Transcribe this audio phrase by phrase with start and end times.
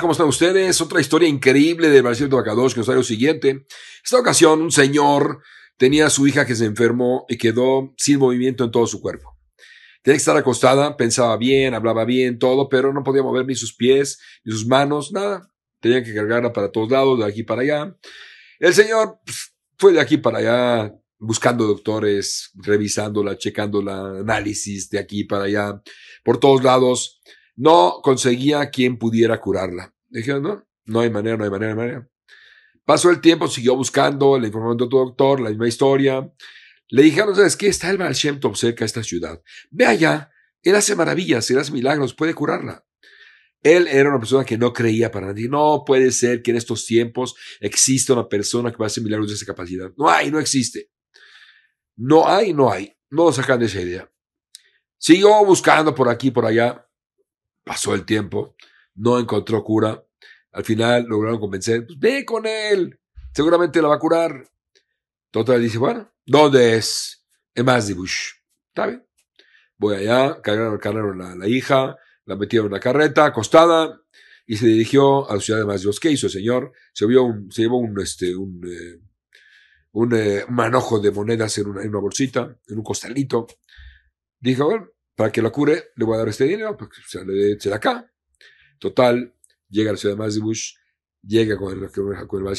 [0.00, 0.80] ¿Cómo están ustedes?
[0.80, 3.66] Otra historia increíble del Marcelo Bacados que nos trae lo siguiente.
[4.02, 5.42] Esta ocasión, un señor
[5.76, 9.36] tenía a su hija que se enfermó y quedó sin movimiento en todo su cuerpo.
[10.02, 13.74] Tenía que estar acostada, pensaba bien, hablaba bien, todo, pero no podía mover ni sus
[13.76, 15.48] pies, ni sus manos, nada.
[15.80, 17.96] Tenía que cargarla para todos lados, de aquí para allá.
[18.58, 25.24] El señor pues, fue de aquí para allá, buscando doctores, revisándola, checándola, análisis de aquí
[25.24, 25.80] para allá,
[26.24, 27.20] por todos lados
[27.54, 29.94] no conseguía quien pudiera curarla.
[30.08, 32.08] Dijeron, no, no hay manera, no hay manera, no hay manera.
[32.84, 36.28] Pasó el tiempo, siguió buscando, le informaron de otro doctor, la misma historia.
[36.88, 37.68] Le dijeron, ¿sabes qué?
[37.68, 39.40] Está el Baal cerca de esta ciudad.
[39.70, 40.30] Ve allá,
[40.62, 42.84] él hace maravillas, él hace milagros, puede curarla.
[43.62, 45.48] Él era una persona que no creía para nadie.
[45.48, 49.28] No puede ser que en estos tiempos exista una persona que va a hacer milagros
[49.28, 49.92] de esa capacidad.
[49.96, 50.90] No hay, no existe.
[51.96, 52.94] No hay, no hay.
[53.10, 54.10] No lo sacan de esa idea.
[54.98, 56.88] Siguió buscando por aquí, por allá.
[57.64, 58.56] Pasó el tiempo,
[58.94, 60.04] no encontró cura.
[60.52, 63.00] Al final lograron convencer, pues ve con él,
[63.34, 64.44] seguramente la va a curar.
[65.30, 67.24] Total dice, bueno, ¿dónde es?
[67.54, 68.32] En Bush.
[68.68, 69.06] Está bien.
[69.78, 74.00] Voy allá, cargaron, a la, hija, la metieron en la carreta, acostada,
[74.46, 75.98] y se dirigió a la ciudad de Mazdibush.
[75.98, 76.72] ¿Qué hizo el señor?
[76.92, 79.00] Se, vio un, se llevó un, este, un, eh,
[79.92, 83.46] un, eh, manojo de monedas en una, bolsita, en un costalito.
[84.40, 87.56] Dijo, bueno, para que la cure, le voy a dar este dinero, porque se le
[87.56, 88.10] dé acá.
[88.78, 89.34] Total,
[89.68, 90.74] llega a la ciudad de Mazdibush,
[91.22, 91.90] llega con el,
[92.26, 92.56] con el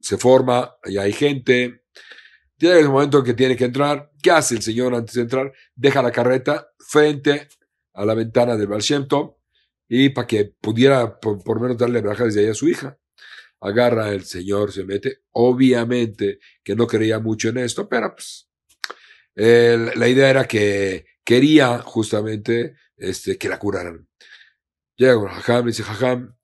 [0.00, 1.82] se forma, allá hay gente.
[2.58, 4.12] Llega el momento en que tiene que entrar.
[4.22, 5.52] ¿Qué hace el señor antes de entrar?
[5.74, 7.48] Deja la carreta frente
[7.94, 8.82] a la ventana del Baal
[9.88, 12.98] y para que pudiera por, lo menos darle braja desde ahí a su hija.
[13.60, 15.22] Agarra el señor, se mete.
[15.32, 18.48] Obviamente que no creía mucho en esto, pero pues
[19.34, 24.08] la idea era que quería justamente este, que la curaran.
[24.96, 26.34] Llega con Jajam, dice, Jajam,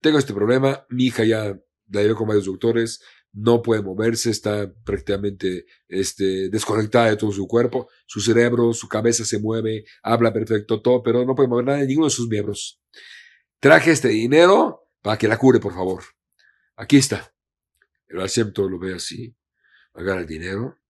[0.00, 1.56] tengo este problema, mi hija ya
[1.88, 3.00] la llevé con varios doctores,
[3.32, 9.24] no puede moverse, está prácticamente este, desconectada de todo su cuerpo, su cerebro, su cabeza
[9.24, 12.80] se mueve, habla perfecto, todo, pero no puede mover nada de ninguno de sus miembros.
[13.60, 16.02] Traje este dinero para que la cure, por favor.
[16.82, 17.32] Aquí está.
[18.08, 19.32] El asiento lo ve así,
[19.94, 20.80] agarra el dinero,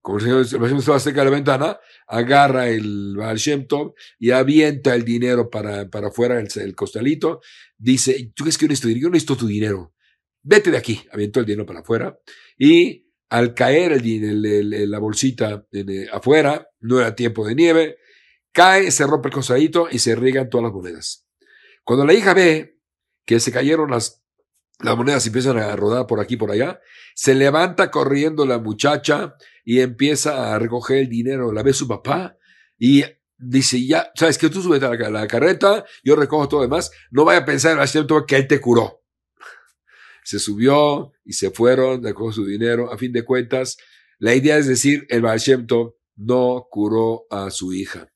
[0.00, 3.38] como el señor estaba cerca de la ventana, agarra el Baal
[4.18, 7.42] y avienta el dinero para, para afuera, el, costalito.
[7.76, 9.08] Dice, ¿tú crees que yo necesito dinero?
[9.08, 9.94] Yo necesito tu dinero.
[10.42, 11.04] Vete de aquí.
[11.12, 12.18] Avientó el dinero para afuera.
[12.56, 15.66] Y al caer el, la bolsita
[16.12, 17.98] afuera, no era tiempo de nieve,
[18.52, 21.28] cae, se rompe el costalito y se riegan todas las monedas.
[21.84, 22.80] Cuando la hija ve
[23.26, 24.25] que se cayeron las,
[24.80, 26.80] las monedas empiezan a rodar por aquí por allá,
[27.14, 31.52] se levanta corriendo la muchacha, y empieza a recoger el dinero.
[31.52, 32.38] La ve su papá
[32.78, 33.02] y
[33.36, 37.40] dice, ya, sabes que tú subes a la, carreta, yo recojo todo demás, no vaya
[37.40, 39.02] a pensar en el que él te curó.
[40.24, 42.92] Se subió y se fueron, recogió su dinero.
[42.92, 43.76] A fin de cuentas,
[44.18, 45.40] la idea es decir, el Baal
[46.14, 48.08] no curó a su hija.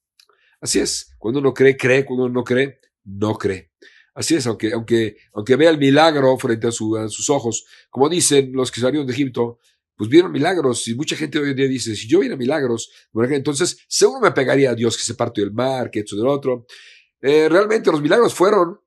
[0.60, 3.72] Así es, cuando uno cree, cree, cuando uno no cree, no cree.
[4.14, 8.70] Así es, aunque, aunque, aunque vea el milagro frente a, sus ojos, como dicen los
[8.70, 9.58] que salieron de Egipto,
[9.96, 12.90] pues vieron milagros y mucha gente hoy en día dice, si yo viera milagros,
[13.30, 16.66] entonces seguro me pegaría a Dios que se partió el mar, que esto del otro.
[17.20, 18.80] Eh, realmente los milagros fueron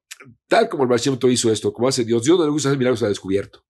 [0.48, 2.24] tal como el Barcimiento hizo esto, como hace Dios.
[2.24, 3.64] Dios no le gusta hacer milagros a descubierto.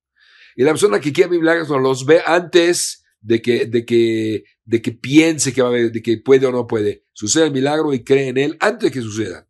[0.56, 4.92] Y la persona que quiere milagros los ve antes de que, de que, de que
[4.92, 7.06] piense que va de que puede o no puede.
[7.13, 9.47] Sucede el milagro y cree en él antes de que suceda.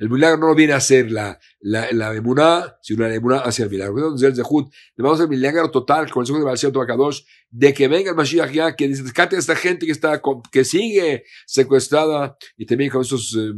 [0.00, 3.70] El milagro no viene a ser la, la, la emuná, sino la emuná hacia el
[3.70, 3.98] milagro.
[3.98, 7.74] Entonces, el Zehut, le vamos a hacer el milagro total con el de Bakadosh, de
[7.74, 12.34] que venga el Mashiach ya, que rescate a esta gente que está, que sigue secuestrada,
[12.56, 13.52] y también con estos eh,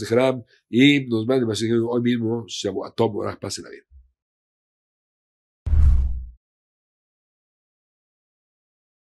[0.00, 1.44] de Haram, y nos mande
[1.84, 3.93] hoy mismo, Shabuatom, pase la vida.